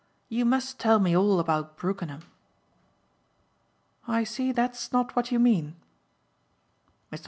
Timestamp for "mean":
5.37-5.75